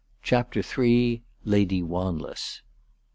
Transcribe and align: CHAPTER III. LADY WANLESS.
CHAPTER 0.23 0.63
III. 0.81 1.21
LADY 1.45 1.83
WANLESS. 1.83 2.63